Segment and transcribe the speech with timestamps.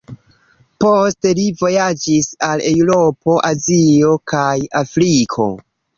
[0.83, 5.47] Poste li vojaĝis al Eŭropo, Azio kaj Afriko.